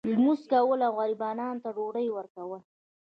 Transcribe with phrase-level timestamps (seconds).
[0.13, 2.61] لمونځ کول او غریبانو ته ډوډۍ ورکول.